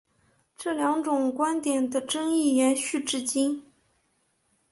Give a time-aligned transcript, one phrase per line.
[0.57, 3.63] 这两种观点的争议延续至今。